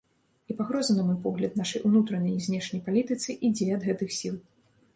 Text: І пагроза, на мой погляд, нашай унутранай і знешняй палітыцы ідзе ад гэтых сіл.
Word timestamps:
І 0.51 0.53
пагроза, 0.59 0.93
на 0.99 1.03
мой 1.09 1.19
погляд, 1.25 1.59
нашай 1.61 1.85
унутранай 1.89 2.33
і 2.37 2.43
знешняй 2.47 2.81
палітыцы 2.89 3.39
ідзе 3.51 3.71
ад 3.79 3.87
гэтых 3.91 4.17
сіл. 4.21 4.35